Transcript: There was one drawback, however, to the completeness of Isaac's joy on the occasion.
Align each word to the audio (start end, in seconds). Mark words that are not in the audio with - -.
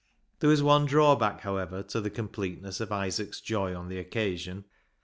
There 0.39 0.49
was 0.49 0.63
one 0.63 0.87
drawback, 0.87 1.41
however, 1.41 1.83
to 1.83 2.01
the 2.01 2.09
completeness 2.09 2.79
of 2.81 2.91
Isaac's 2.91 3.39
joy 3.39 3.75
on 3.75 3.87
the 3.87 3.99
occasion. 3.99 4.65